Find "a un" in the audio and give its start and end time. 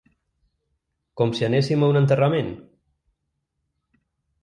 1.85-2.01